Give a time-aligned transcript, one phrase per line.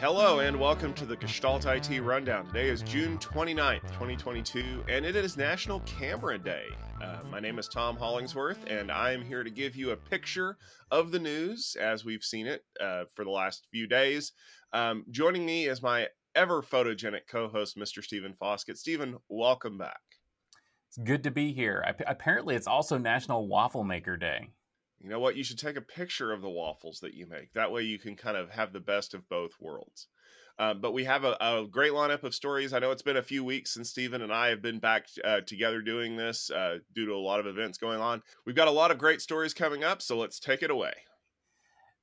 [0.00, 2.46] Hello and welcome to the Gestalt IT Rundown.
[2.46, 6.64] Today is June 29th, 2022, and it is National Camera Day.
[7.02, 10.56] Uh, my name is Tom Hollingsworth, and I am here to give you a picture
[10.90, 14.32] of the news as we've seen it uh, for the last few days.
[14.72, 18.02] Um, joining me is my ever photogenic co host, Mr.
[18.02, 18.78] Stephen Foskett.
[18.78, 20.00] Stephen, welcome back.
[20.88, 21.84] It's good to be here.
[22.06, 24.48] apparently, it's also National Waffle Maker Day
[25.04, 25.36] you know what?
[25.36, 27.52] You should take a picture of the waffles that you make.
[27.52, 30.08] That way you can kind of have the best of both worlds.
[30.58, 32.72] Um, but we have a, a, great lineup of stories.
[32.72, 35.42] I know it's been a few weeks since Stephen and I have been back uh,
[35.42, 38.22] together doing this uh, due to a lot of events going on.
[38.46, 40.94] We've got a lot of great stories coming up, so let's take it away.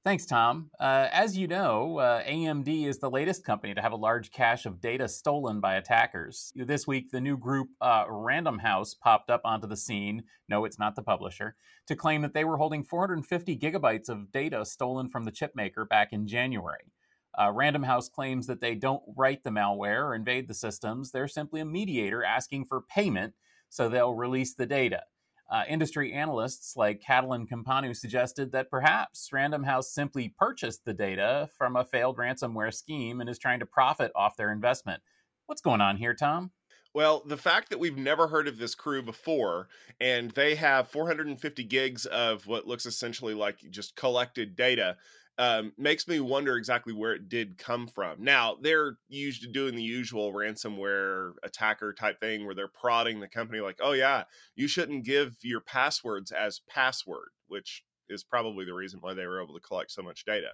[0.03, 0.71] Thanks, Tom.
[0.79, 4.65] Uh, as you know, uh, AMD is the latest company to have a large cache
[4.65, 6.51] of data stolen by attackers.
[6.55, 10.23] This week, the new group uh, Random House popped up onto the scene.
[10.49, 11.55] No, it's not the publisher,
[11.85, 16.13] to claim that they were holding 450 gigabytes of data stolen from the chipmaker back
[16.13, 16.91] in January.
[17.39, 21.11] Uh, Random House claims that they don't write the malware or invade the systems.
[21.11, 23.35] They're simply a mediator asking for payment,
[23.69, 25.03] so they'll release the data.
[25.51, 31.49] Uh, industry analysts like Catalin Cimpanu suggested that perhaps Random House simply purchased the data
[31.57, 35.03] from a failed ransomware scheme and is trying to profit off their investment.
[35.47, 36.51] What's going on here, Tom?
[36.93, 39.67] Well, the fact that we've never heard of this crew before,
[39.99, 44.95] and they have 450 gigs of what looks essentially like just collected data,
[45.37, 48.23] um, makes me wonder exactly where it did come from.
[48.23, 53.27] Now they're used to doing the usual ransomware attacker type thing where they're prodding the
[53.27, 54.23] company like, "Oh yeah,
[54.55, 59.41] you shouldn't give your passwords as password," which is probably the reason why they were
[59.41, 60.49] able to collect so much data.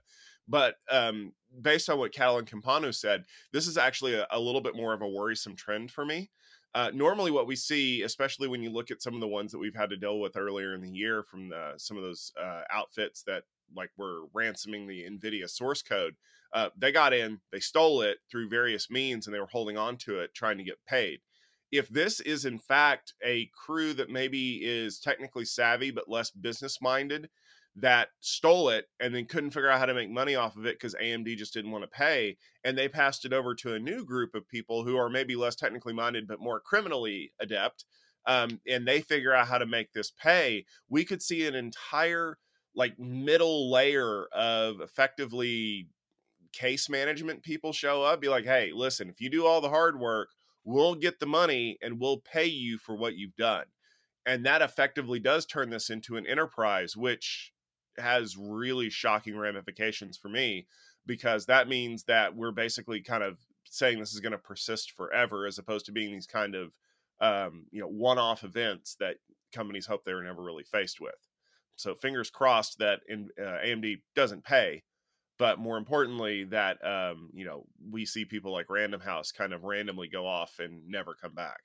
[0.48, 4.76] But um, based on what Catalin Cimpanu said, this is actually a, a, little bit
[4.76, 6.30] more of a worrisome trend for me.
[6.74, 9.58] Uh, normally, what we see, especially when you look at some of the ones that
[9.58, 12.62] we've had to deal with earlier in the year from the, some of those uh,
[12.72, 13.44] outfits that
[13.76, 16.16] like were ransoming the NVIDIA source code.
[16.54, 19.98] Uh, they got in, they stole it through various means, and they were holding on
[19.98, 21.20] to it, trying to get paid.
[21.72, 26.82] If this is in fact a crew that maybe is technically savvy but less business
[26.82, 27.30] minded,
[27.76, 30.76] that stole it and then couldn't figure out how to make money off of it
[30.76, 34.04] because AMD just didn't want to pay, and they passed it over to a new
[34.04, 37.86] group of people who are maybe less technically minded but more criminally adept,
[38.26, 42.38] um, and they figure out how to make this pay, we could see an entire
[42.78, 45.90] like middle layer of effectively
[46.54, 50.00] case management people show up be like hey listen if you do all the hard
[50.00, 50.30] work
[50.68, 53.64] we'll get the money and we'll pay you for what you've done.
[54.26, 57.54] And that effectively does turn this into an enterprise which
[57.98, 60.68] has really shocking ramifications for me
[61.06, 65.48] because that means that we're basically kind of saying this is going to persist forever
[65.48, 66.76] as opposed to being these kind of
[67.22, 69.16] um, you know one-off events that
[69.54, 71.27] companies hope they're never really faced with
[71.78, 74.84] so fingers crossed that in, uh, AMD doesn't pay,
[75.40, 79.64] but more importantly that um, you know we see people like Random House kind of
[79.64, 81.60] randomly go off and never come back.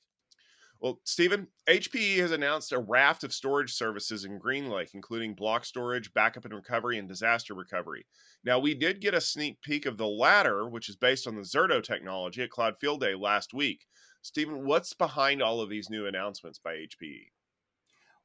[0.83, 6.13] Well, Stephen, HPE has announced a raft of storage services in GreenLake, including block storage,
[6.13, 8.05] backup and recovery, and disaster recovery.
[8.45, 11.43] Now, we did get a sneak peek of the latter, which is based on the
[11.43, 13.87] Zerto technology at Cloud Field Day last week.
[14.23, 17.32] Stephen, what's behind all of these new announcements by HPE?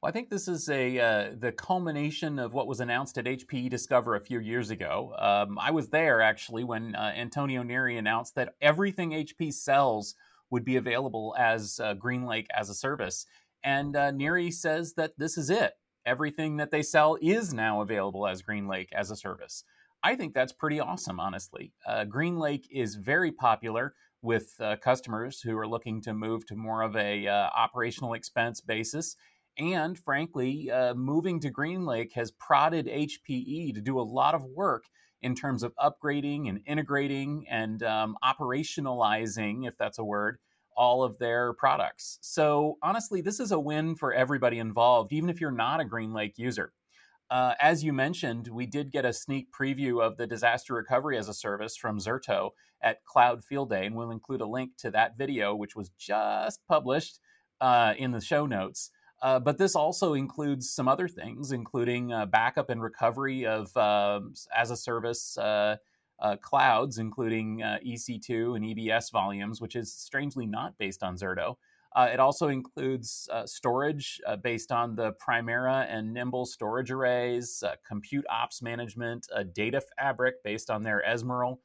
[0.00, 3.68] Well, I think this is a uh, the culmination of what was announced at HPE
[3.68, 5.12] Discover a few years ago.
[5.18, 10.14] Um, I was there actually when uh, Antonio Neri announced that everything HP sells
[10.50, 13.26] would be available as uh, GreenLake as a service,
[13.64, 15.72] and uh, Neri says that this is it.
[16.06, 19.64] Everything that they sell is now available as GreenLake as a service.
[20.04, 21.72] I think that's pretty awesome, honestly.
[21.84, 26.82] Uh, GreenLake is very popular with uh, customers who are looking to move to more
[26.82, 29.16] of a operational expense basis
[29.58, 34.84] and frankly, uh, moving to GreenLake has prodded HPE to do a lot of work
[35.20, 40.38] in terms of upgrading and integrating and um, operationalizing, if that's a word,
[40.76, 42.18] all of their products.
[42.20, 46.38] So honestly, this is a win for everybody involved, even if you're not a GreenLake
[46.38, 46.72] user.
[47.30, 51.28] Uh, as you mentioned, we did get a sneak preview of the disaster recovery as
[51.28, 52.50] a service from Zerto
[52.80, 56.66] at Cloud Field Day, and we'll include a link to that video, which was just
[56.66, 57.18] published
[57.60, 58.90] uh, in the show notes.
[59.20, 64.20] Uh, but this also includes some other things, including uh, backup and recovery of uh,
[64.56, 65.76] as a service uh,
[66.20, 71.56] uh, clouds, including uh, EC2 and EBS volumes, which is strangely not based on Zerto.
[71.96, 79.26] it also includes storage based on the Primera and Nimble storage arrays, compute ops management,
[79.34, 81.58] a data fabric based on their Ezmeral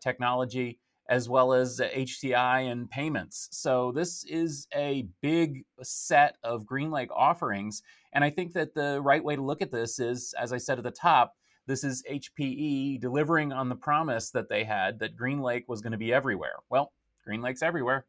[0.00, 0.78] technology
[1.08, 3.48] as well as HCI and payments.
[3.50, 7.82] So this is a big set of GreenLake offerings.
[8.12, 10.78] And I think that the right way to look at this is, as I said
[10.78, 11.34] at the top,
[11.68, 15.98] This is HPE delivering on the promise that they had that GreenLake was going to
[15.98, 16.56] be everywhere.
[16.70, 16.92] Well,
[17.28, 18.06] GreenLake's everywhere.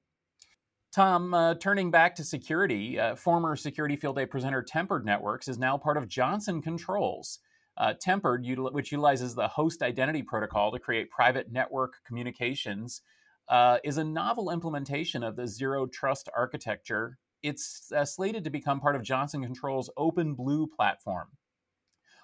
[0.93, 5.59] Tom, uh, turning back to security, uh, former Security Field Day presenter Tempered Networks is
[5.59, 7.39] now part of Johnson Controls.
[7.79, 13.01] Uh, Tempered, which utilizes the host identity protocol to create private network communications,
[13.47, 17.17] uh, is a novel implementation of the zero trust architecture.
[17.41, 21.29] It's uh, slated to become part of Johnson Controls' OpenBlue platform.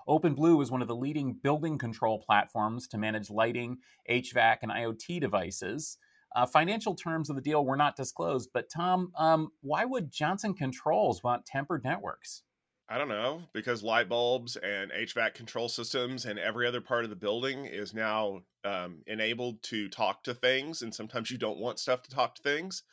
[0.08, 3.78] OpenBlue is one of the leading building control platforms to manage lighting,
[4.10, 5.98] HVAC, and IoT devices.
[6.36, 10.54] Uh, financial terms of the deal were not disclosed, but Tom, um, why would Johnson
[10.54, 12.44] Controls want tempered networks?
[12.88, 17.10] I don't know, because light bulbs and HVAC control systems and every other part of
[17.10, 21.80] the building is now um, enabled to talk to things, and sometimes you don't want
[21.80, 22.84] stuff to talk to things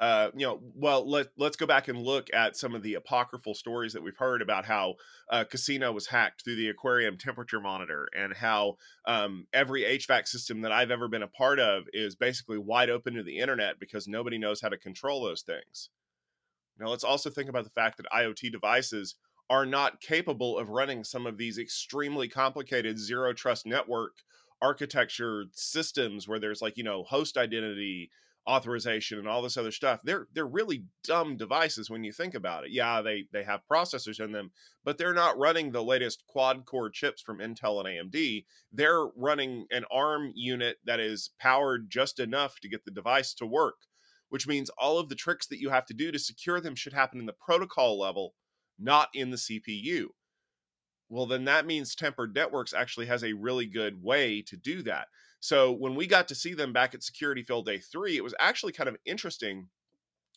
[0.00, 3.54] uh, you know, well, let let's go back and look at some of the apocryphal
[3.54, 4.94] stories that we've heard about how
[5.28, 10.62] a casino was hacked through the aquarium temperature monitor, and how um, every HVAC system
[10.62, 14.08] that I've ever been a part of is basically wide open to the internet because
[14.08, 15.90] nobody knows how to control those things.
[16.78, 19.16] Now, let's also think about the fact that IoT devices
[19.50, 24.12] are not capable of running some of these extremely complicated zero trust network
[24.62, 28.10] architecture systems where there's like you know host identity
[28.48, 30.00] authorization and all this other stuff.
[30.02, 32.70] They're they're really dumb devices when you think about it.
[32.70, 34.52] Yeah they they have processors in them
[34.84, 39.66] but they're not running the latest quad core chips from intel and amd they're running
[39.70, 43.76] an arm unit that is powered just enough to get the device to work
[44.28, 46.92] which means all of the tricks that you have to do to secure them should
[46.92, 48.34] happen in the protocol level
[48.80, 50.06] not in the cpu
[51.08, 55.06] well then that means tempered networks actually has a really good way to do that
[55.40, 58.34] so when we got to see them back at Security Field Day 3, it was
[58.38, 59.68] actually kind of interesting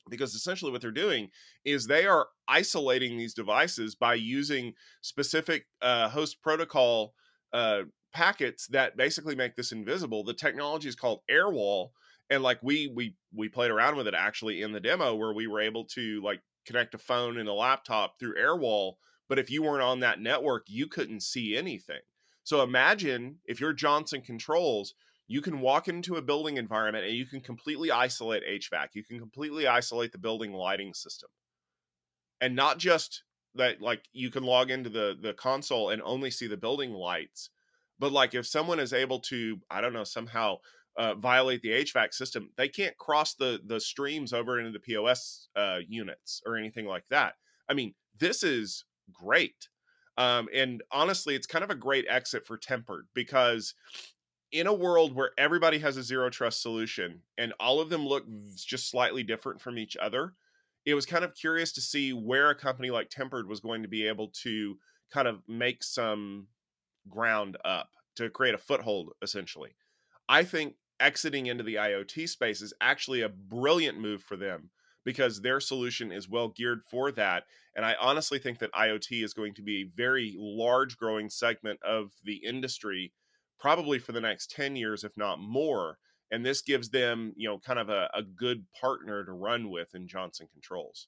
[0.09, 1.29] because essentially what they're doing
[1.63, 7.13] is they are isolating these devices by using specific uh, host protocol
[7.53, 10.23] uh, packets that basically make this invisible.
[10.23, 11.89] The technology is called Airwall,
[12.29, 15.47] and like we we we played around with it actually in the demo where we
[15.47, 18.93] were able to like connect a phone and a laptop through Airwall.
[19.29, 22.01] But if you weren't on that network, you couldn't see anything.
[22.43, 24.93] So imagine if you're Johnson Controls,
[25.27, 28.89] you can walk into a building environment and you can completely isolate HVAC.
[28.93, 31.29] You can completely isolate the building lighting system.
[32.41, 33.23] And not just
[33.55, 37.49] that like you can log into the the console and only see the building lights,
[37.99, 40.57] but like if someone is able to, I don't know, somehow
[40.97, 45.49] uh, violate the HVAC system, they can't cross the the streams over into the POS
[45.55, 47.35] uh, units or anything like that.
[47.69, 49.69] I mean, this is great.
[50.17, 53.73] Um, and honestly, it's kind of a great exit for Tempered because
[54.51, 58.23] in a world where everybody has a zero trust solution and all of them look
[58.55, 60.33] just slightly different from each other,
[60.85, 63.87] it was kind of curious to see where a company like Tempered was going to
[63.87, 64.77] be able to
[65.11, 66.47] kind of make some
[67.09, 69.71] ground up to create a foothold, essentially.
[70.29, 74.69] I think exiting into the IoT space is actually a brilliant move for them
[75.03, 77.43] because their solution is well geared for that.
[77.75, 81.79] And I honestly think that IoT is going to be a very large growing segment
[81.83, 83.11] of the industry,
[83.59, 85.97] probably for the next 10 years, if not more.
[86.31, 89.93] And this gives them, you know, kind of a, a good partner to run with
[89.93, 91.07] in Johnson Controls.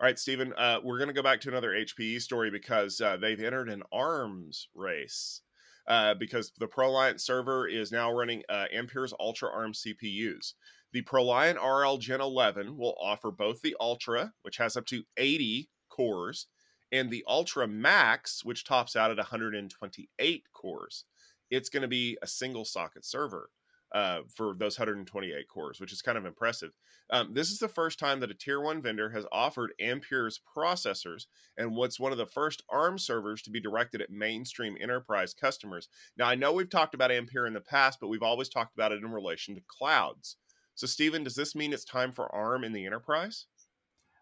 [0.00, 3.16] All right, Stephen, uh, we're going to go back to another HPE story because uh,
[3.16, 5.40] they've entered an arms race.
[5.86, 10.54] Uh, because the ProLiant server is now running uh, Ampere's Altra ARM CPUs.
[10.92, 15.68] The ProLiant RL Gen 11 will offer both the Altra, which has up to 80
[15.90, 16.46] cores,
[16.90, 21.04] and the Altra Max, which tops out at 128 cores.
[21.50, 23.50] It's going to be a single socket server
[23.94, 26.72] uh, for those 128 cores, which is kind of impressive.
[27.10, 31.26] Um, this is the first time that a tier one vendor has offered Ampere's processors
[31.56, 35.88] and what's one of the first ARM servers to be directed at mainstream enterprise customers.
[36.18, 38.90] Now, I know we've talked about Ampere in the past, but we've always talked about
[38.90, 40.36] it in relation to clouds.
[40.74, 43.46] So, Stephen, does this mean it's time for ARM in the enterprise?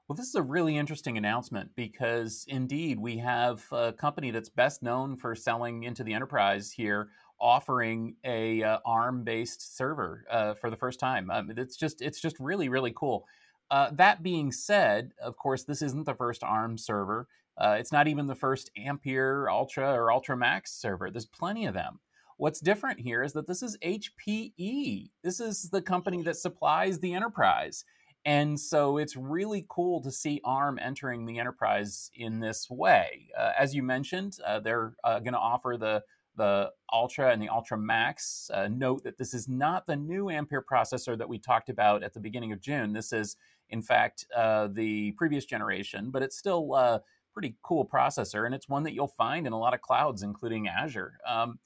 [0.07, 4.83] Well, this is a really interesting announcement because indeed we have a company that's best
[4.83, 7.09] known for selling into the enterprise here
[7.43, 11.31] offering a uh, ARM-based server uh, for the first time.
[11.31, 13.27] Um, it's just it's just really really cool.
[13.71, 17.27] Uh, that being said, of course, this isn't the first ARM server.
[17.59, 21.11] Uh, it's not even the first Ampere Altra or Altra Max server.
[21.11, 21.99] There's plenty of them.
[22.37, 25.11] What's different here is that this is HPE.
[25.23, 27.85] This is the company that supplies the enterprise.
[28.25, 33.29] And so it's really cool to see ARM entering the enterprise in this way.
[33.37, 36.03] Uh, as you mentioned, uh, they're uh, going to offer the
[36.37, 38.51] the Altra and the Altra Max.
[38.53, 42.15] Uh, note that this is not the new Ampere processor that we talked about at
[42.15, 42.93] the beginning of June.
[42.93, 43.37] This is,
[43.71, 48.69] in fact, uh, the previous generation, but it's still a pretty cool processor, and it's
[48.69, 51.19] one that you'll find in a lot of clouds, including Azure.
[51.27, 51.59] Um,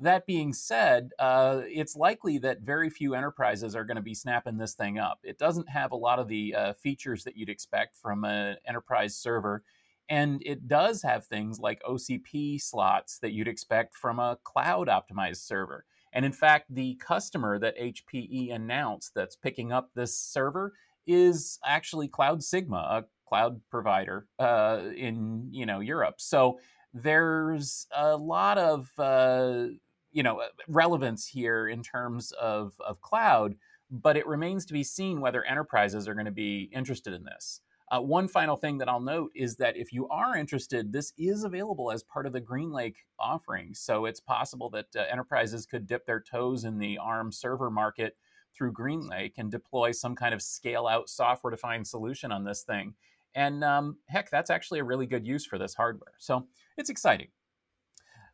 [0.00, 4.56] that being said, uh, it's likely that very few enterprises are going to be snapping
[4.56, 5.18] this thing up.
[5.24, 9.16] It doesn't have a lot of the uh, features that you'd expect from an enterprise
[9.16, 9.64] server.
[10.08, 15.46] And it does have things like OCP slots that you'd expect from a cloud optimized
[15.46, 15.84] server.
[16.12, 20.72] And in fact, the customer that HPE announced that's picking up this server
[21.06, 26.16] is actually Cloud Sigma, a cloud provider uh, in you know Europe.
[26.18, 26.58] So
[26.94, 29.66] there's a lot of uh,
[30.12, 33.54] you know relevance here in terms of of cloud,
[33.90, 37.60] but it remains to be seen whether enterprises are going to be interested in this.
[37.90, 41.44] Uh, one final thing that I'll note is that if you are interested, this is
[41.44, 43.72] available as part of the GreenLake offering.
[43.74, 48.16] So it's possible that uh, enterprises could dip their toes in the ARM server market
[48.54, 52.94] through GreenLake and deploy some kind of scale out software defined solution on this thing.
[53.34, 56.14] And um, heck, that's actually a really good use for this hardware.
[56.18, 57.28] So it's exciting.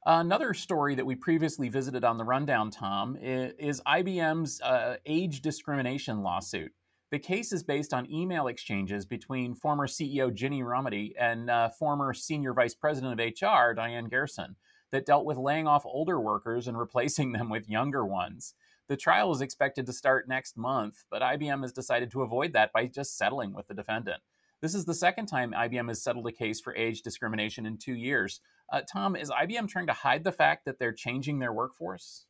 [0.06, 6.22] Another story that we previously visited on the rundown, Tom, is IBM's uh, age discrimination
[6.22, 6.72] lawsuit.
[7.14, 12.12] The case is based on email exchanges between former CEO Ginny Rometty and uh, former
[12.12, 14.56] Senior Vice President of HR Diane Gherson
[14.90, 18.54] that dealt with laying off older workers and replacing them with younger ones.
[18.88, 22.72] The trial is expected to start next month, but IBM has decided to avoid that
[22.72, 24.20] by just settling with the defendant.
[24.60, 27.94] This is the second time IBM has settled a case for age discrimination in two
[27.94, 28.40] years.
[28.72, 32.26] Uh, Tom, is IBM trying to hide the fact that they're changing their workforce?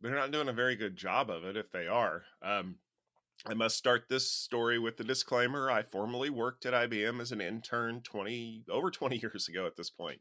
[0.00, 2.22] They're not doing a very good job of it if they are.
[2.42, 2.76] Um,
[3.44, 5.70] I must start this story with the disclaimer.
[5.70, 9.90] I formerly worked at IBM as an intern 20 over 20 years ago at this
[9.90, 10.20] point.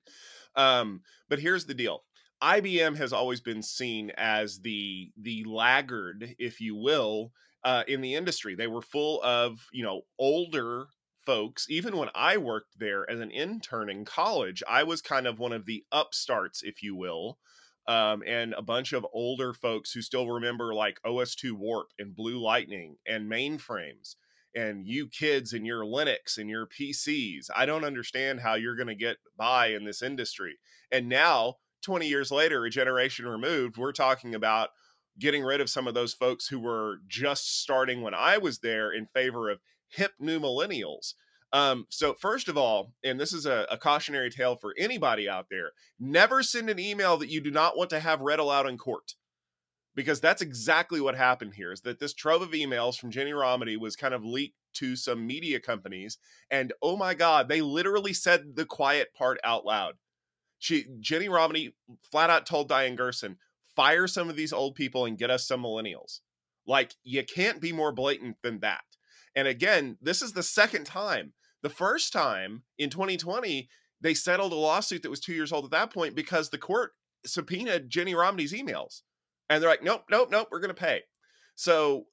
[0.55, 2.03] Um, but here's the deal.
[2.41, 7.31] IBM has always been seen as the the laggard, if you will,
[7.63, 8.55] uh, in the industry.
[8.55, 10.88] They were full of you know older
[11.25, 11.65] folks.
[11.69, 15.53] Even when I worked there as an intern in college, I was kind of one
[15.53, 17.39] of the upstarts, if you will.
[17.87, 22.41] Um, and a bunch of older folks who still remember like OS2 Warp and Blue
[22.41, 24.15] Lightning and mainframes
[24.55, 27.49] and you kids and your Linux and your PCs.
[27.55, 30.57] I don't understand how you're going to get by in this industry.
[30.91, 34.69] And now 20 years later, a generation removed, we're talking about
[35.19, 38.91] getting rid of some of those folks who were just starting when I was there
[38.91, 41.13] in favor of hip new millennials.
[41.55, 45.45] Um, so, first of all, and this is a, a, cautionary tale for anybody out
[45.50, 48.77] there never send an email that you do not want to have read aloud in
[48.77, 49.13] court.
[49.95, 53.79] Because that's exactly what happened here is that this trove of emails from Ginny Rometty
[53.79, 56.17] was kind of leaked to some media companies.
[56.51, 59.93] And oh my God, they literally said the quiet part out loud.
[60.59, 61.71] She Ginny Rometty
[62.12, 63.38] flat out told Diane Gherson,
[63.77, 66.19] fire some of these old people and get us some millennials.
[66.67, 68.81] Like you can't be more blatant than that.
[69.38, 71.31] And again, this is the second time.
[71.62, 73.69] The first time in 2020,
[74.01, 76.91] they settled a lawsuit that was two years old at that point because the court
[77.25, 79.01] subpoenaed Ginny Romney's emails.
[79.50, 81.01] And they're like, nope, nope, nope, we're going to pay.
[81.55, 82.05] So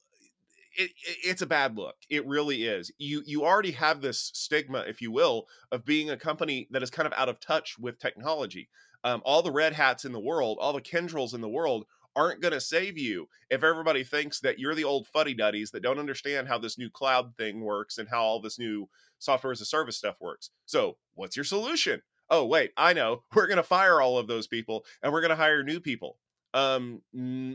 [0.75, 1.95] it, it, it's a bad look.
[2.09, 2.91] It really is.
[2.97, 6.89] You you already have this stigma, if you will, of being a company that is
[6.89, 8.69] kind of out of touch with technology.
[9.03, 11.85] Um, all the red hats in the world, all the Kyndryls in the world
[12.15, 15.83] aren't going to save you if everybody thinks that you're the old fuddy duddies that
[15.83, 18.87] don't understand how this new cloud thing works and how all this new
[19.19, 20.49] software as a service stuff works.
[20.65, 22.01] So, what's your solution?
[22.29, 23.23] Oh, wait, I know.
[23.33, 26.17] We're going to fire all of those people and we're going to hire new people
[26.53, 27.01] um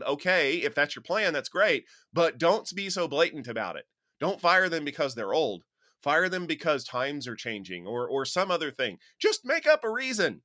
[0.05, 3.85] okay if that's your plan that's great but don't be so blatant about it
[4.19, 5.63] don't fire them because they're old
[6.03, 9.89] fire them because times are changing or or some other thing just make up a
[9.89, 10.41] reason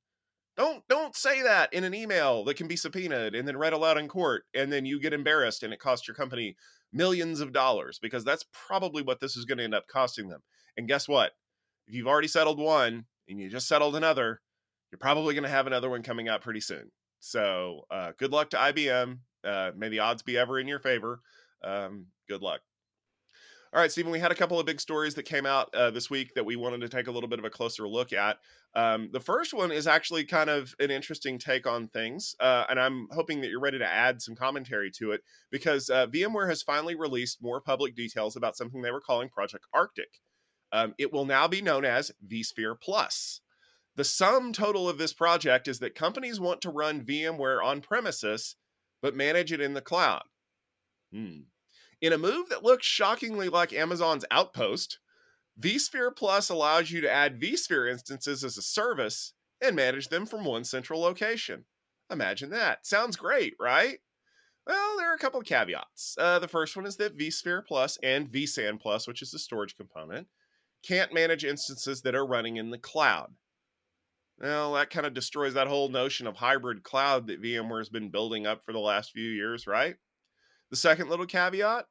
[0.57, 3.97] don't don't say that in an email that can be subpoenaed and then read aloud
[3.97, 6.55] in court and then you get embarrassed and it costs your company
[6.93, 10.41] millions of dollars because that's probably what this is going to end up costing them
[10.77, 11.31] and guess what
[11.87, 14.41] if you've already settled one and you just settled another
[14.91, 16.89] you're probably going to have another one coming out pretty soon
[17.25, 19.17] so uh, good luck to IBM.
[19.43, 21.21] Uh, may the odds be ever in your favor.
[21.63, 22.61] Um, good luck.
[23.75, 26.09] All right, Stephen, we had a couple of big stories that came out uh, this
[26.09, 28.37] week that we wanted to take a little bit of a closer look at.
[28.73, 32.79] Um, the first one is actually kind of an interesting take on things, uh, and
[32.79, 36.63] I'm hoping that you're ready to add some commentary to it because uh, VMware has
[36.63, 40.21] finally released more public details about something they were calling Project Arctic.
[40.71, 43.41] Um, it will now be known as vSphere Plus.
[43.97, 48.55] The sum total of this project is that companies want to run VMware on premises,
[49.01, 50.23] but manage it in the cloud.
[51.11, 51.39] Hmm.
[52.05, 54.99] In a move that looks shockingly like Amazon's Outpost,
[55.59, 60.45] vSphere Plus allows you to add vSphere instances as a service and manage them from
[60.45, 61.65] one central location.
[62.11, 62.85] Imagine that.
[62.85, 63.97] Sounds great, right?
[64.67, 66.15] Well, there are a couple of caveats.
[66.19, 69.75] Uh, the first one is that vSphere Plus and vSAN Plus, which is the storage
[69.75, 70.27] component,
[70.83, 73.33] can't manage instances that are running in the cloud.
[74.39, 78.11] Well, that kind of destroys that whole notion of hybrid cloud that VMware has been
[78.11, 79.95] building up for the last few years, right?
[80.69, 81.87] The second little caveat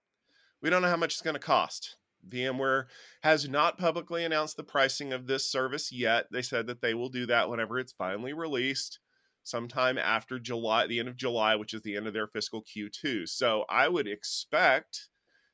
[0.64, 1.96] we don't know how much it's going to cost.
[2.26, 2.86] VMware
[3.22, 6.24] has not publicly announced the pricing of this service yet.
[6.32, 8.98] They said that they will do that whenever it's finally released,
[9.42, 13.28] sometime after July, the end of July, which is the end of their fiscal Q2.
[13.28, 15.10] So I would expect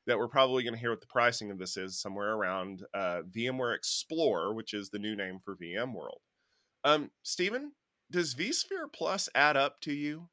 [0.06, 3.22] that we're probably going to hear what the pricing of this is somewhere around uh,
[3.36, 6.20] VMware Explorer, which is the new name for VMworld.
[6.84, 7.72] Um, Stephen,
[8.12, 10.28] does vSphere Plus add up to you?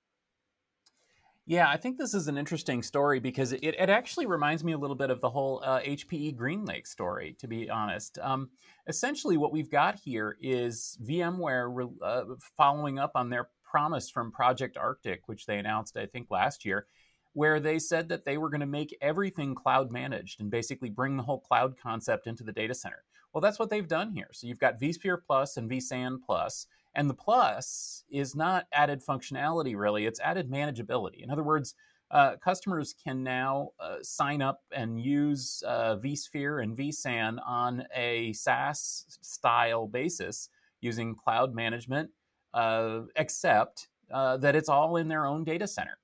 [1.49, 4.77] Yeah, I think this is an interesting story because it, it actually reminds me a
[4.77, 8.19] little bit of the whole uh, HPE GreenLake story, to be honest.
[8.21, 8.49] Um,
[8.89, 12.23] essentially, what we've got here is VMware uh,
[12.57, 16.85] following up on their promise from Project Arctic, which they announced, I think, last year,
[17.31, 21.15] where they said that they were going to make everything cloud managed and basically bring
[21.15, 23.05] the whole cloud concept into the data center.
[23.33, 24.29] Well, that's what they've done here.
[24.33, 29.75] So you've got vSphere Plus and vSAN Plus and the plus is not added functionality,
[29.77, 31.23] really, it's added manageability.
[31.23, 31.75] In other words,
[32.11, 38.31] uh, customers can now uh, sign up and use uh, vSphere and vSAN on a
[38.33, 40.49] SaaS style basis
[40.81, 42.09] using cloud management,
[42.53, 45.97] uh, except uh, that it's all in their own data center.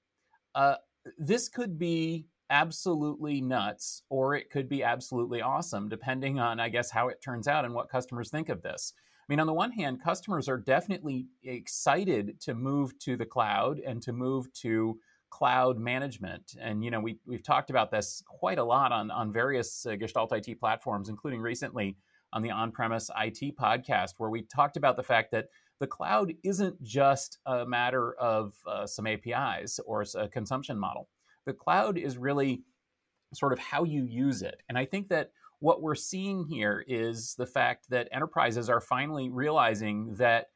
[0.56, 0.76] Uh,
[1.18, 6.92] this could be absolutely nuts or it could be absolutely awesome, depending on, I guess,
[6.92, 8.94] how it turns out and what customers think of this.
[9.24, 13.80] I mean, on the one hand, customers are definitely excited to move to the cloud
[13.80, 15.00] and to move to
[15.30, 16.56] cloud management.
[16.60, 19.96] And you know, we we've talked about this quite a lot on on various uh,
[19.96, 21.96] Gestalt IT platforms, including recently
[22.34, 25.48] on the on-premise IT podcast, where we talked about the fact that
[25.80, 31.10] the cloud isn't just a matter of uh, some APIs or a consumption model.
[31.46, 32.64] The cloud is really
[33.34, 34.62] sort of how you use it.
[34.70, 35.32] And I think that
[35.64, 40.48] what we're seeing here is the fact that enterprises are finally realizing that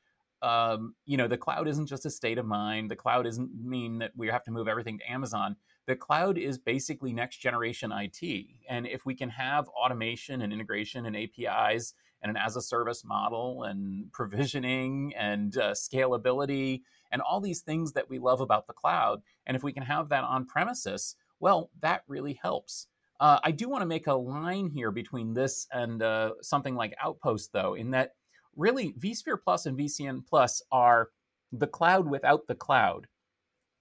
[0.42, 4.00] um, you know the cloud isn't just a state of mind the cloud doesn't mean
[4.00, 5.56] that we have to move everything to amazon.
[5.86, 11.06] The cloud is basically next generation it and if we can have automation and integration
[11.06, 16.82] and apis and an as a service model and provisioning and uh, scalability
[17.13, 20.10] and all these things that we love about the cloud and if we can have
[20.10, 22.88] that on premises well that really helps
[23.19, 26.93] uh, I do want to make a line here between this and uh, something like
[27.01, 28.12] Outpost, though, in that
[28.56, 31.10] really vSphere Plus and vSAN Plus are
[31.51, 33.08] the cloud without the cloud.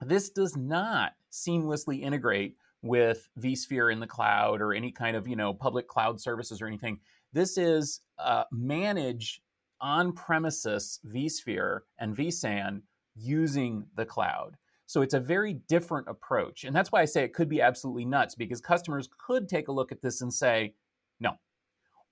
[0.01, 5.37] This does not seamlessly integrate with vSphere in the cloud or any kind of you
[5.37, 7.01] know public cloud services or anything.
[7.33, 9.43] This is uh, manage
[9.81, 12.83] on premises vSphere and vSAN
[13.15, 14.57] using the cloud.
[14.87, 16.65] So it's a very different approach.
[16.65, 19.73] And that's why I say it could be absolutely nuts because customers could take a
[19.73, 20.75] look at this and say,
[21.21, 21.33] no.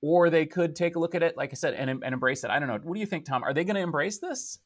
[0.02, 2.50] Or they could take a look at it, like I said, and, and embrace it.
[2.50, 2.78] I don't know.
[2.82, 3.44] What do you think, Tom?
[3.44, 4.58] Are they going to embrace this?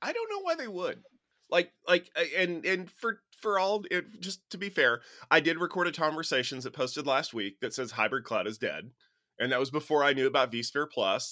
[0.00, 1.02] I don't know why they would.
[1.50, 5.86] Like, like, and and for for all it, just to be fair, I did record
[5.86, 8.90] a conversations that posted last week that says hybrid cloud is dead
[9.38, 10.88] and that was before I knew about vSphere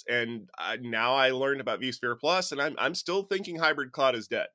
[0.08, 4.14] And I, now I learned about vSphere Plus, and I'm I'm still thinking hybrid cloud
[4.14, 4.46] is dead.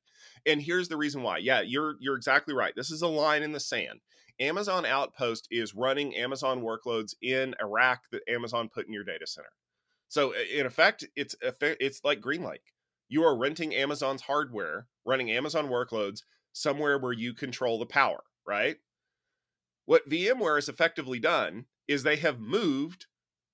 [0.46, 1.38] And here's the reason why.
[1.38, 2.74] Yeah, you're you're exactly right.
[2.76, 4.00] This is a line in the sand.
[4.40, 9.50] Amazon Outpost is running Amazon workloads in rack that Amazon put in your data center.
[10.08, 12.74] So in effect, it's it's like GreenLake.
[13.10, 16.22] You are renting Amazon's hardware, running Amazon workloads
[16.54, 18.78] somewhere where you control the power, right?
[19.86, 23.08] What VMware has effectively done is they have moved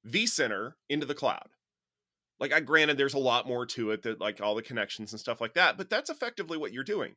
[0.05, 1.47] vCenter into the cloud
[2.39, 5.19] like i granted there's a lot more to it that like all the connections and
[5.19, 7.15] stuff like that but that's effectively what you're doing.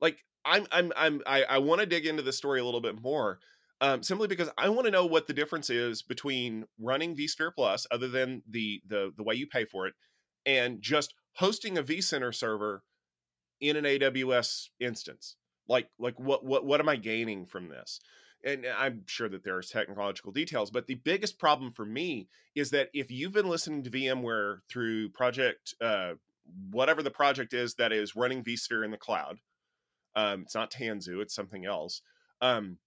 [0.00, 3.00] Like i'm i'm i'm i, I want to dig into the story a little bit
[3.00, 3.38] more
[3.80, 7.86] um, simply because i want to know what the difference is between running vsphere plus
[7.90, 9.94] other than the the the way you pay for it
[10.46, 12.82] and just hosting a vcenter server
[13.60, 15.36] in an aws instance.
[15.68, 18.00] Like like what what what am i gaining from this
[18.44, 22.90] and I'm sure that there's technological details, but the biggest problem for me is that
[22.92, 26.14] if you've been listening to VMware through project, uh,
[26.70, 29.38] whatever the project is that is running vSphere in the cloud,
[30.14, 32.02] um, it's not Tanzu, it's something else.
[32.40, 32.78] Um,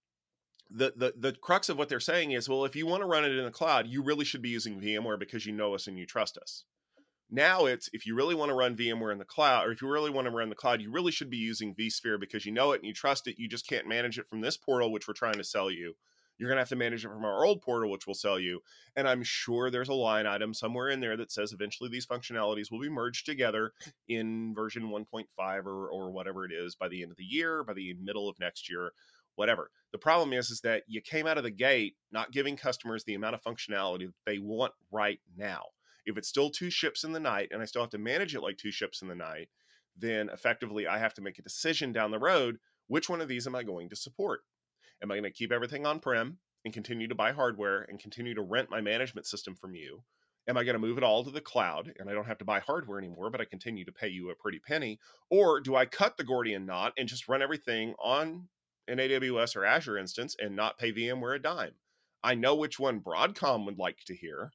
[0.70, 3.24] the, the the crux of what they're saying is, well, if you want to run
[3.24, 5.98] it in the cloud, you really should be using VMware because you know us and
[5.98, 6.64] you trust us.
[7.30, 9.88] Now it's if you really want to run VMware in the cloud, or if you
[9.88, 12.72] really want to run the cloud, you really should be using vSphere because you know
[12.72, 13.38] it and you trust it.
[13.38, 15.94] You just can't manage it from this portal, which we're trying to sell you.
[16.38, 18.60] You're going to have to manage it from our old portal, which we'll sell you.
[18.96, 22.70] And I'm sure there's a line item somewhere in there that says eventually these functionalities
[22.70, 23.72] will be merged together
[24.08, 27.74] in version 1.5 or, or whatever it is by the end of the year, by
[27.74, 28.92] the middle of next year,
[29.34, 29.70] whatever.
[29.92, 33.14] The problem is, is that you came out of the gate not giving customers the
[33.14, 35.64] amount of functionality they want right now
[36.08, 38.40] If it's still two ships in the night and I still have to manage it
[38.40, 39.50] like two ships in the night,
[39.94, 43.46] then effectively I have to make a decision down the road which one of these
[43.46, 44.40] am I going to support?
[45.02, 48.34] Am I going to keep everything on prem and continue to buy hardware and continue
[48.34, 50.02] to rent my management system from you?
[50.48, 52.46] Am I going to move it all to the cloud and I don't have to
[52.46, 54.98] buy hardware anymore, but I continue to pay you a pretty penny?
[55.28, 58.48] Or do I cut the Gordian knot and just run everything on
[58.86, 61.74] an AWS or Azure instance and not pay VMware a dime?
[62.24, 64.52] I know which one Broadcom would like to hear.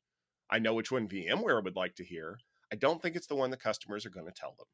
[0.53, 2.37] I know which one VMware would like to hear.
[2.71, 4.67] I don't think it's the one the customers are going to tell them.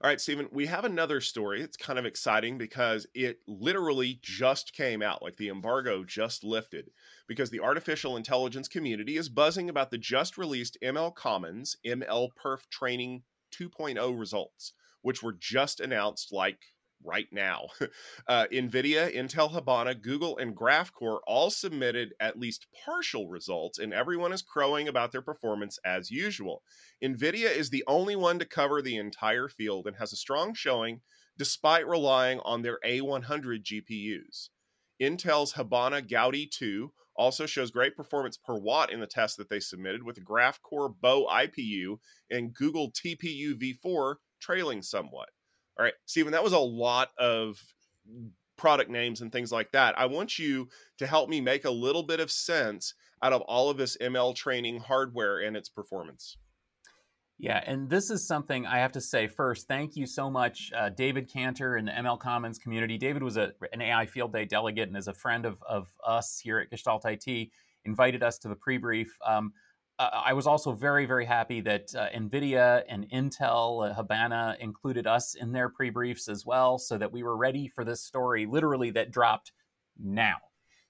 [0.00, 1.60] All right, Stephen, we have another story.
[1.60, 6.90] It's kind of exciting because it literally just came out, like the embargo just lifted,
[7.28, 12.60] because the artificial intelligence community is buzzing about the just released ML Commons ML Perf
[12.70, 16.60] Training 2.0 results, which were just announced like
[17.04, 17.66] right now.
[18.26, 24.32] Uh, NVIDIA, Intel Habana, Google, and GraphCore all submitted at least partial results, and everyone
[24.32, 26.62] is crowing about their performance as usual.
[27.02, 31.00] NVIDIA is the only one to cover the entire field and has a strong showing
[31.36, 34.48] despite relying on their A100 GPUs.
[35.02, 39.60] Intel's Habana Gaudi 2 also shows great performance per watt in the test that they
[39.60, 41.98] submitted with the GraphCore Bow IPU
[42.30, 45.28] and Google TPU v4 trailing somewhat.
[45.78, 47.60] All right, Stephen, that was a lot of
[48.56, 49.98] product names and things like that.
[49.98, 53.70] I want you to help me make a little bit of sense out of all
[53.70, 56.36] of this ML training hardware and its performance.
[57.38, 59.66] Yeah, and this is something I have to say first.
[59.66, 62.96] Thank you so much, uh, David Kanter and the ML Commons community.
[62.96, 66.38] David was a, an AI Field Day delegate and is a friend of, of us
[66.42, 67.48] here at Gestalt IT.
[67.84, 69.18] Invited us to the pre-brief.
[69.26, 69.52] Um,
[69.98, 75.06] uh, I was also very, very happy that uh, NVIDIA and Intel, uh, Habana included
[75.06, 78.46] us in their pre briefs as well, so that we were ready for this story
[78.46, 79.52] literally that dropped
[79.98, 80.36] now.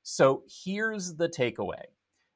[0.02, 1.82] So here's the takeaway.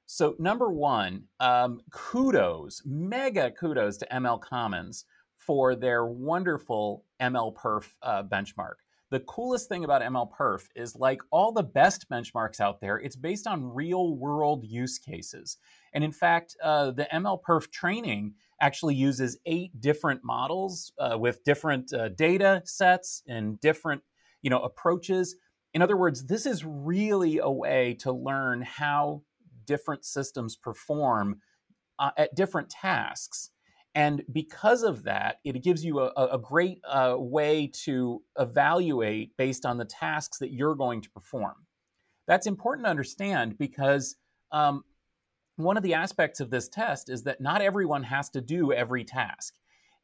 [0.07, 5.05] So, number one, um, kudos, mega kudos to ML Commons
[5.37, 8.77] for their wonderful ML Perf uh, benchmark.
[9.11, 13.17] The coolest thing about ML Perf is like all the best benchmarks out there, it's
[13.17, 15.59] based on real world use cases.
[15.93, 21.45] And in fact, uh, the ML Perf training actually uses eight different models uh, with
[21.45, 24.03] different uh, data sets and different
[24.43, 25.37] you know, approaches.
[25.75, 29.23] In other words, this is really a way to learn how
[29.67, 31.41] different systems perform
[31.99, 33.51] uh, at different tasks.
[33.95, 39.67] And because of that, it gives you a, a great uh, way to evaluate based
[39.67, 41.55] on the tasks that you're going to perform.
[42.27, 44.17] That's important to understand because
[44.53, 44.85] um,
[45.59, 49.05] one of the aspects of this test is that not everyone has to do every
[49.05, 49.55] task.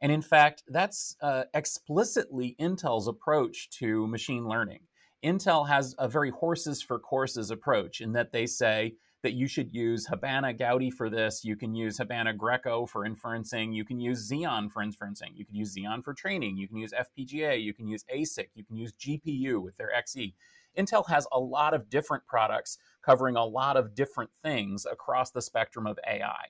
[0.01, 4.81] And in fact, that's uh, explicitly Intel's approach to machine learning.
[5.25, 9.75] Intel has a very horses for courses approach in that they say, that you should
[9.75, 11.45] use Habana Gaudi for this.
[11.45, 13.75] You can use Habana Greco for inferencing.
[13.75, 15.31] You can use Xeon for inferencing.
[15.35, 16.59] You can use Xeon for training.
[16.59, 17.61] You can use FPGA.
[17.61, 18.49] You can use ASIC.
[18.55, 20.35] You can use GPU with their Xe.
[20.79, 25.43] Intel has a lot of different products covering a lot of different things across the
[25.43, 26.47] spectrum of AI.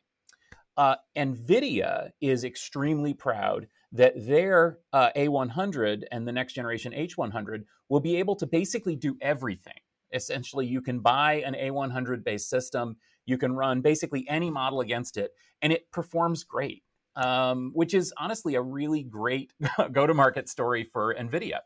[0.77, 8.01] Uh, NVIDIA is extremely proud that their uh, A100 and the next generation H100 will
[8.01, 9.75] be able to basically do everything
[10.15, 15.17] essentially you can buy an A100 based system, you can run basically any model against
[15.17, 16.83] it, and it performs great,
[17.17, 19.53] um, which is honestly a really great
[19.93, 21.59] go to market story for NVIDIA.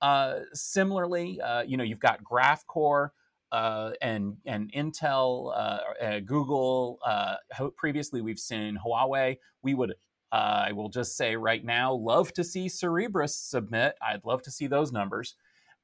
[0.00, 3.08] Uh, similarly, uh, you know, you've got GraphCore.
[3.50, 6.98] Uh, and and Intel, uh, uh, Google.
[7.04, 7.36] Uh,
[7.76, 9.38] previously, we've seen Huawei.
[9.62, 9.94] We would
[10.30, 13.94] I will just say right now, love to see Cerebras submit.
[14.02, 15.34] I'd love to see those numbers.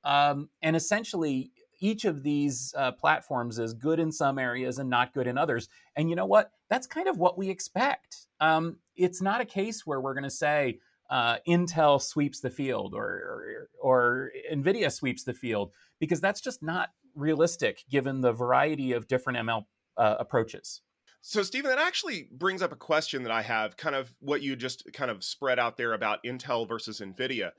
[0.05, 1.50] Um, and essentially,
[1.81, 5.68] each of these uh, platforms is good in some areas and not good in others.
[5.96, 6.50] And you know what?
[6.70, 8.27] That's kind of what we expect.
[8.40, 10.79] Um, it's not a case where we're going to say
[11.10, 16.62] uh, Intel sweeps the field or, or, or NVIDIA sweeps the field because that's just
[16.62, 19.64] not realistic given the variety of different ML
[19.96, 20.80] uh, approaches.
[21.20, 24.56] So, Stephen, that actually brings up a question that I have kind of what you
[24.56, 27.52] just kind of spread out there about Intel versus NVIDIA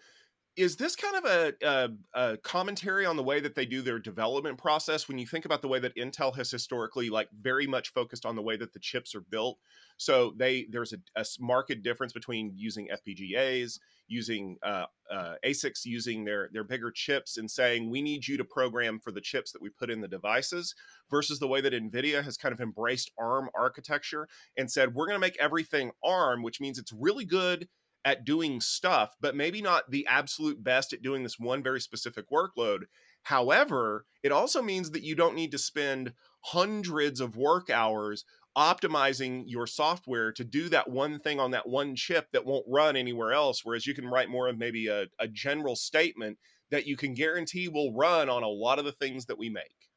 [0.58, 4.00] is this kind of a, a, a, commentary on the way that they do their
[4.00, 5.08] development process?
[5.08, 8.36] When you think about the way that intel has historically like very much focused on
[8.36, 9.58] the way that the chips are built
[9.98, 16.26] so they there's a, a market difference between using fpgas using uh, uh, asics using
[16.26, 19.62] their their bigger chips and saying we need you to program for the chips that
[19.62, 20.76] we put in the devices
[21.10, 25.15] versus the way that nvidia has kind of embraced arm architecture and said we're going
[25.15, 27.68] to make everything arm which means it's really good
[28.06, 32.30] at doing stuff, but maybe not the absolute best at doing this one very specific
[32.30, 32.84] workload.
[33.24, 38.24] However, it also means that you don't need to spend hundreds of work hours
[38.56, 42.96] optimizing your software to do that one thing on that one chip that won't run
[42.96, 43.65] anywhere else.
[43.65, 46.38] Whereas you can write more of maybe a, a general statement
[46.70, 49.89] that you can guarantee will run on a lot of the things that we make.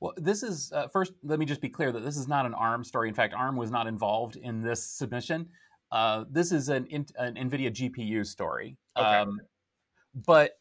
[0.00, 1.12] Well, this is uh, first.
[1.22, 3.08] Let me just be clear that this is not an ARM story.
[3.08, 5.48] In fact, ARM was not involved in this submission.
[5.90, 6.86] Uh, this is an,
[7.18, 8.76] an, NVIDIA GPU story.
[8.96, 9.06] Okay.
[9.06, 9.40] Um,
[10.14, 10.52] but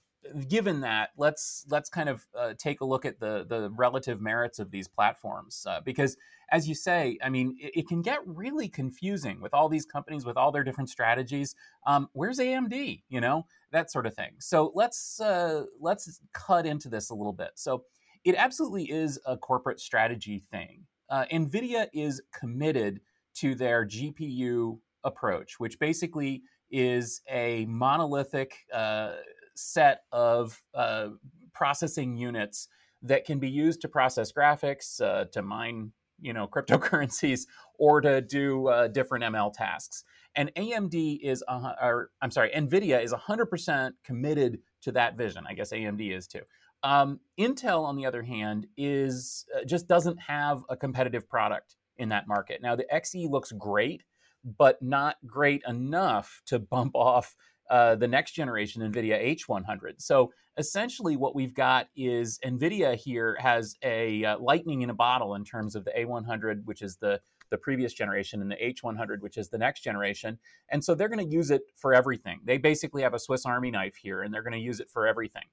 [0.48, 4.60] given that, let's let's kind of uh, take a look at the the relative merits
[4.60, 6.18] of these platforms uh, because,
[6.52, 10.26] as you say, I mean, it, it, can get really confusing with all these companies
[10.26, 11.56] with all their different strategies.
[11.86, 13.04] Um, where's AMD?
[13.10, 14.36] You know that sort of thing.
[14.40, 17.52] So let's uh, let's cut into this a little bit.
[17.56, 17.84] So
[18.24, 20.86] it absolutely is a corporate strategy thing.
[21.10, 23.00] Uh, NVIDIA is committed
[23.36, 29.13] to their GPU approach, which basically is a monolithic uh,
[29.56, 31.08] set of uh,
[31.54, 32.67] processing units
[33.02, 37.48] that can be used to process graphics, uh, to mine, you know, cryptocurrencies,
[37.80, 40.04] or to do uh, different ML tasks.
[40.36, 45.46] And AMD is, or I'm sorry, NVIDIA is 100% committed to that vision.
[45.48, 46.41] I guess AMD is too.
[46.84, 52.10] Um, Intel, on the other hand, is uh, just doesn't have a competitive product in
[52.10, 52.62] that market.
[52.62, 54.04] Now, the XE looks great,
[54.43, 57.36] but not great enough to bump off
[57.69, 59.95] uh, the next generation NVIDIA H100.
[59.97, 65.36] So essentially, what we've got is NVIDIA here has a uh, lightning in a bottle
[65.36, 69.38] in terms of the A100, which is the the previous generation, and the H100, which
[69.38, 70.38] is the next generation.
[70.69, 72.41] And so they're going to use it for everything.
[72.43, 75.08] They basically have a Swiss Army knife here, and they're going to use it for
[75.08, 75.43] everything.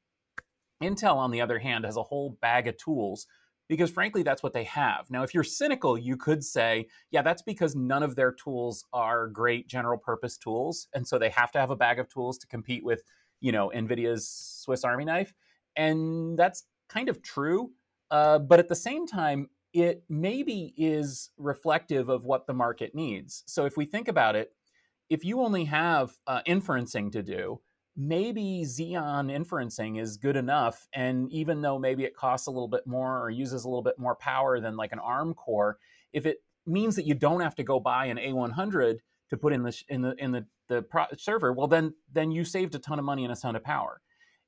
[0.82, 3.26] Intel, on the other hand, has a whole bag of tools
[3.68, 5.10] because frankly, that's what they have.
[5.10, 9.28] Now, if you're cynical, you could say, yeah, that's because none of their tools are
[9.28, 10.88] great general purpose tools.
[10.94, 13.02] And so they have to have a bag of tools to compete with,
[13.40, 15.32] you know, NVIDIA's Swiss Army knife.
[15.76, 17.70] And that's kind of true.
[18.10, 23.42] Uh, but at the same time, it maybe is reflective of what the market needs.
[23.46, 24.52] So if we think about it,
[25.10, 27.60] if you only have uh, inferencing to do,
[27.96, 30.86] maybe Xeon inferencing is good enough.
[30.92, 33.98] And even though maybe it costs a little bit more or uses a little bit
[33.98, 35.78] more power than like an ARM core,
[36.12, 38.98] if it means that you don't have to go buy an A100
[39.30, 42.44] to put in the in the in the the pro- server, well then then you
[42.44, 44.00] saved a ton of money and a ton of power.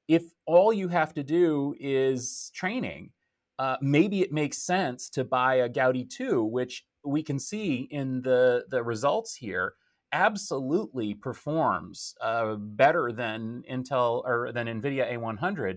[0.08, 3.10] If all you have to do is training,
[3.58, 8.22] uh, maybe it makes sense to buy a Gaudi 2, which we can see in
[8.22, 9.74] the the results here
[10.16, 15.76] absolutely performs uh, better than Intel or than NVIDIA A100,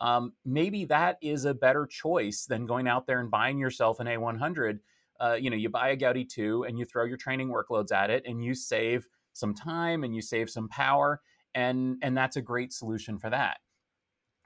[0.00, 4.06] um, maybe that is a better choice than going out there and buying yourself an
[4.06, 4.78] A100.
[5.18, 8.10] Uh, you know, you buy a Gaudi 2 and you throw your training workloads at
[8.10, 11.20] it and you save some time and you save some power.
[11.54, 13.58] And, and that's a great solution for that.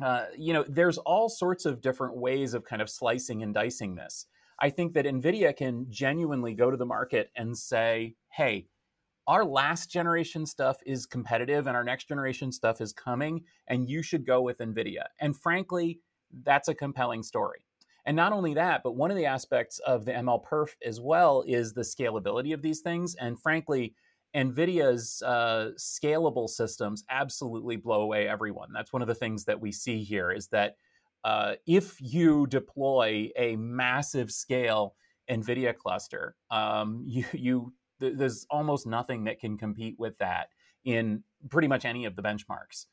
[0.02, 3.94] Uh, you know, there's all sorts of different ways of kind of slicing and dicing
[3.94, 4.26] this.
[4.58, 8.68] I think that NVIDIA can genuinely go to the market and say, hey,
[9.26, 14.02] our last generation stuff is competitive and our next generation stuff is coming and you
[14.02, 15.04] should go with nvidia.
[15.20, 16.00] And frankly
[16.42, 17.64] that's a compelling story.
[18.06, 21.44] And not only that but one of the aspects of the ml perf as well
[21.46, 23.14] is the scalability of these things.
[23.14, 23.94] And frankly
[24.36, 28.72] nvidia's uh, scalable systems absolutely blow away everyone.
[28.72, 30.76] That's one of the things that we see here is that
[31.22, 34.94] uh, if you deploy a massive scale
[35.30, 40.48] nvidia cluster um, you, you there's almost nothing that can compete with that
[40.84, 42.86] in pretty much any of the benchmarks.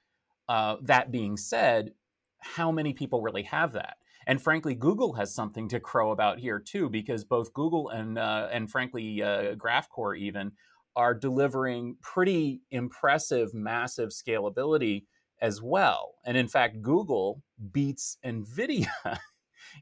[0.47, 1.91] Uh, that being said,
[2.39, 3.97] how many people really have that?
[4.27, 8.49] And frankly, Google has something to crow about here too, because both Google and uh,
[8.51, 10.51] and frankly uh, GraphCore even
[10.95, 15.05] are delivering pretty impressive, massive scalability
[15.41, 16.15] as well.
[16.25, 18.87] And in fact, Google beats NVIDIA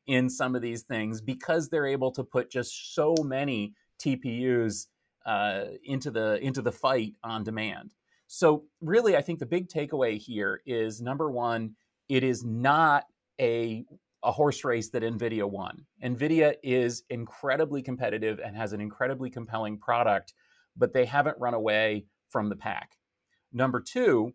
[0.08, 4.88] in some of these things because they're able to put just so many TPUs
[5.30, 7.94] uh, into the into the fight on demand.
[8.26, 11.76] So really, I think the big takeaway here is number one,
[12.10, 13.06] it is not
[13.39, 13.86] a
[14.24, 15.86] a horse race that NVIDIA won.
[16.04, 20.34] NVIDIA is incredibly competitive and has an incredibly compelling product,
[20.76, 22.98] but they haven't run away from the pack.
[23.54, 24.34] Number two,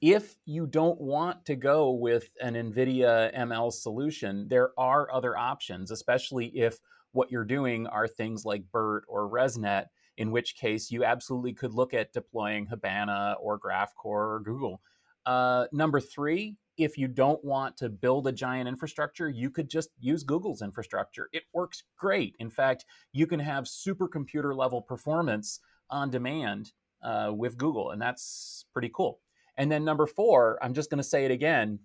[0.00, 5.90] if you don't want to go with an NVIDIA ML solution, there are other options,
[5.90, 6.78] especially if
[7.12, 11.72] what you're doing are things like BERT or ResNet, in which case you absolutely could
[11.72, 14.80] look at deploying Habana or GraphCore or Google.
[15.24, 19.90] Uh, number three, if you don't want to build a giant infrastructure, you could just
[20.00, 21.28] use Google's infrastructure.
[21.32, 22.34] It works great.
[22.38, 26.72] In fact, you can have supercomputer level performance on demand
[27.02, 29.20] uh, with Google, and that's pretty cool.
[29.56, 31.80] And then number four, I'm just going to say it again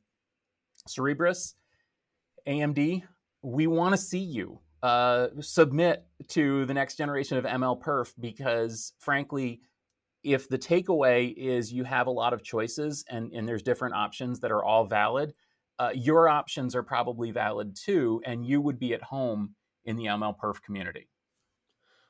[0.88, 1.54] Cerebras,
[2.48, 3.04] AMD,
[3.42, 8.94] we want to see you uh, submit to the next generation of ML Perf because,
[9.00, 9.62] frankly,
[10.24, 14.40] if the takeaway is you have a lot of choices and, and there's different options
[14.42, 15.34] that are all valid,
[15.80, 20.06] uh, your options are probably valid too, and you would be at home in the
[20.06, 21.08] ML Perf community.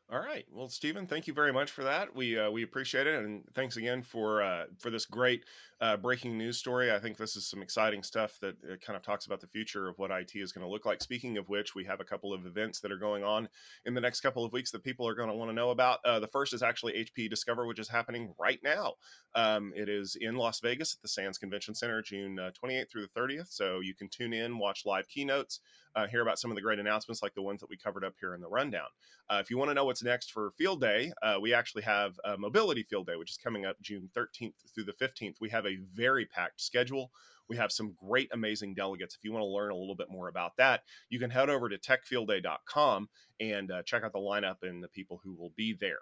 [0.09, 0.45] All right.
[0.53, 2.15] Well, Stephen, thank you very much for that.
[2.15, 5.43] We uh, we appreciate it, and thanks again for uh, for this great
[5.81, 6.93] uh, breaking news story.
[6.93, 9.89] I think this is some exciting stuff that uh, kind of talks about the future
[9.89, 11.03] of what IT is going to look like.
[11.03, 13.49] Speaking of which, we have a couple of events that are going on
[13.83, 15.99] in the next couple of weeks that people are going to want to know about.
[16.05, 18.93] Uh, the first is actually HP Discover, which is happening right now.
[19.35, 23.07] Um, it is in Las Vegas at the Sands Convention Center, June 28th uh, through
[23.13, 23.51] the 30th.
[23.51, 25.59] So you can tune in, watch live keynotes,
[26.05, 28.35] hear about some of the great announcements like the ones that we covered up here
[28.35, 28.87] in the rundown.
[29.31, 32.83] if you want to know what's next for Field Day, we actually have a Mobility
[32.83, 35.35] Field Day, which is coming up June 13th through the 15th.
[35.41, 37.11] We have a very packed schedule.
[37.49, 39.15] We have some great, amazing delegates.
[39.15, 41.69] If you want to learn a little bit more about that, you can head over
[41.69, 45.99] to techfieldday.com and uh, check out the lineup and the people who will be there.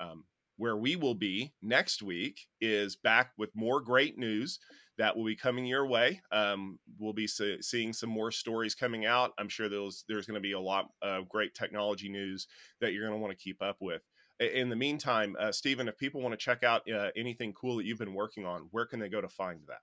[0.00, 0.24] Um,
[0.58, 4.58] where we will be next week is back with more great news
[4.98, 6.20] that will be coming your way.
[6.30, 9.32] Um, we'll be see- seeing some more stories coming out.
[9.38, 12.46] I'm sure there's there's going to be a lot of great technology news
[12.80, 14.02] that you're going to want to keep up with
[14.40, 17.84] in the meantime, uh, Stephen, if people want to check out uh, anything cool that
[17.84, 19.80] you've been working on, where can they go to find that?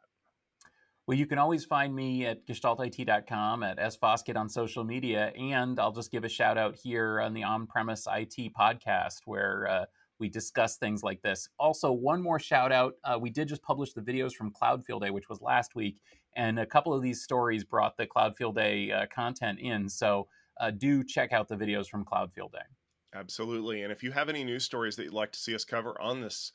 [1.07, 5.91] Well, you can always find me at gestaltit.com, at sfoskett on social media, and I'll
[5.91, 9.85] just give a shout out here on the On Premise IT podcast where uh,
[10.19, 11.49] we discuss things like this.
[11.59, 15.03] Also, one more shout out uh, we did just publish the videos from Cloud Field
[15.03, 15.97] Day, which was last week,
[16.35, 19.89] and a couple of these stories brought the Cloud Field Day uh, content in.
[19.89, 20.27] So
[20.59, 22.59] uh, do check out the videos from Cloud Field Day.
[23.13, 23.83] Absolutely.
[23.83, 26.21] And if you have any news stories that you'd like to see us cover on
[26.21, 26.51] this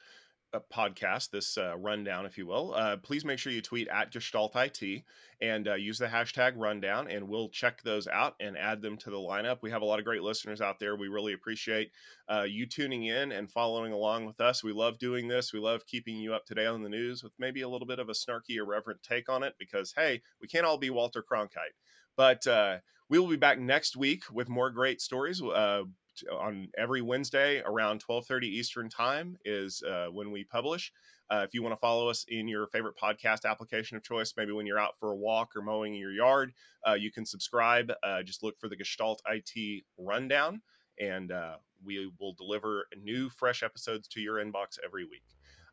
[0.59, 4.57] podcast, this uh, rundown, if you will, uh, please make sure you tweet at Gestalt
[4.57, 5.05] IT
[5.41, 9.11] and uh, use the hashtag rundown, and we'll check those out and add them to
[9.11, 9.59] the lineup.
[9.63, 10.97] We have a lot of great listeners out there.
[10.97, 11.93] We really appreciate
[12.29, 14.65] uh, you tuning in and following along with us.
[14.65, 15.53] We love doing this.
[15.53, 17.99] We love keeping you up to date on the news with maybe a little bit
[17.99, 21.77] of a snarky, irreverent take on it because, hey, we can't all be Walter Cronkite.
[22.17, 25.43] But uh, we will be back next week with more great stories.
[25.43, 25.85] Uh,
[26.31, 30.93] on every Wednesday around 12:30 Eastern Time is uh, when we publish.
[31.31, 34.51] Uh, if you want to follow us in your favorite podcast application of choice, maybe
[34.51, 36.53] when you're out for a walk or mowing your yard,
[36.87, 37.93] uh, you can subscribe.
[38.03, 40.61] Uh, just look for the Gestalt IT Rundown,
[40.99, 41.55] and uh,
[41.85, 45.23] we will deliver new, fresh episodes to your inbox every week.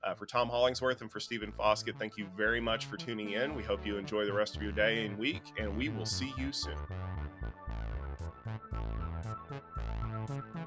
[0.03, 3.55] Uh, for Tom Hollingsworth and for Stephen Foskett, thank you very much for tuning in.
[3.55, 6.31] We hope you enjoy the rest of your day and week, and we will see
[6.38, 6.77] you soon.
[10.27, 10.66] Thank you.